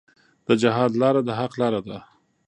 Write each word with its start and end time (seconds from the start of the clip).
د 0.47 0.49
جهاد 0.61 0.91
لاره 1.01 1.21
د 1.27 1.29
حق 1.39 1.53
لاره 1.61 1.81
ده. 1.87 1.97